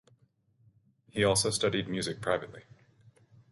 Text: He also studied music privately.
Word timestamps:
He 1.11 1.23
also 1.23 1.51
studied 1.51 1.87
music 1.87 2.21
privately. 2.21 2.63